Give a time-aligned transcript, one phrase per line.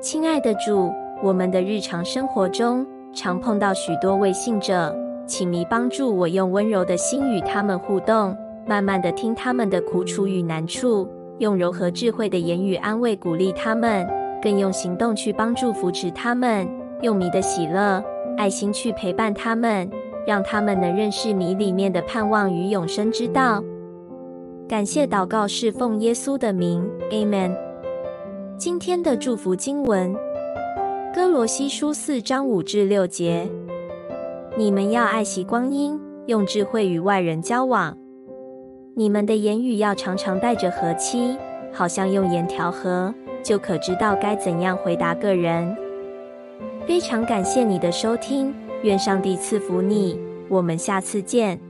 [0.00, 0.92] 亲爱的主，
[1.22, 4.94] 我们的日常生活中常碰到许多未信者，
[5.26, 8.36] 请你帮助我用温柔的心与他们互动，
[8.66, 14.06] 慢慢的听他们的苦楚与难处，用柔和智慧的言语安慰鼓励他们，
[14.42, 16.68] 更用行动去帮助扶持他们，
[17.00, 18.02] 用你的喜乐、
[18.36, 19.90] 爱心去陪伴他们，
[20.26, 23.64] 让他们能认识你里面的盼望与永生之道。
[24.68, 27.65] 感谢祷告是奉耶稣的名，Amen。
[28.58, 30.14] 今天的祝福经文：
[31.14, 33.46] 歌罗西书四章五至六节。
[34.56, 37.94] 你们要爱惜光阴，用智慧与外人交往。
[38.94, 41.36] 你们的言语要常常带着和气，
[41.70, 45.76] 好像用盐调和，就可知道该怎样回答个人。
[46.86, 50.18] 非常感谢你的收听，愿上帝赐福你。
[50.48, 51.60] 我们下次见。